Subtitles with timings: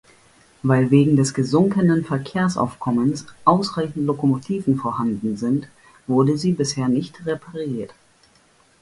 [0.63, 5.67] Weil wegen des gesunkenen Verkehrsaufkommens ausreichend Lokomotiven vorhanden sind,
[6.07, 7.91] wurde sie bisher nicht repariert.